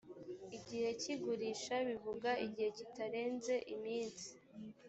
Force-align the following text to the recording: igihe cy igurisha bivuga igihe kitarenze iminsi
igihe 0.57 0.89
cy 1.01 1.07
igurisha 1.13 1.75
bivuga 1.87 2.29
igihe 2.45 2.69
kitarenze 2.77 3.53
iminsi 3.73 4.29